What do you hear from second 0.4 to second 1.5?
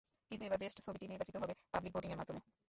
এবার বেস্ট ছবিটি নির্বাচিত